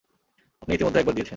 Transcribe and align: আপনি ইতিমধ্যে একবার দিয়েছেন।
আপনি 0.61 0.71
ইতিমধ্যে 0.75 0.99
একবার 0.99 1.15
দিয়েছেন। 1.15 1.29